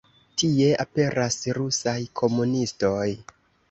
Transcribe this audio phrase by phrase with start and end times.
[0.41, 3.09] Tie aperas Rusaj komunistoj.